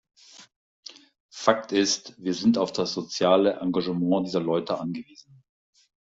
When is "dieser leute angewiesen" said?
4.25-5.43